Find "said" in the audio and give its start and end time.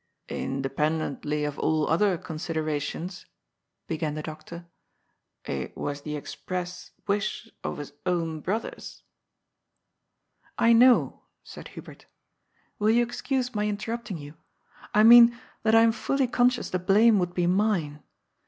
11.43-11.67